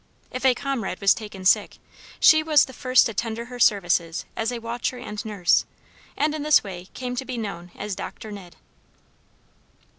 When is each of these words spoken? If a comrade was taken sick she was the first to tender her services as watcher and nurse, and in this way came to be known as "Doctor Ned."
If 0.31 0.45
a 0.45 0.55
comrade 0.55 0.99
was 0.99 1.13
taken 1.13 1.45
sick 1.45 1.77
she 2.19 2.41
was 2.41 2.65
the 2.65 2.73
first 2.73 3.05
to 3.05 3.13
tender 3.13 3.45
her 3.45 3.59
services 3.59 4.25
as 4.35 4.51
watcher 4.51 4.97
and 4.97 5.23
nurse, 5.23 5.63
and 6.17 6.33
in 6.33 6.41
this 6.41 6.63
way 6.63 6.85
came 6.95 7.15
to 7.17 7.23
be 7.23 7.37
known 7.37 7.69
as 7.75 7.93
"Doctor 7.95 8.31
Ned." 8.31 8.55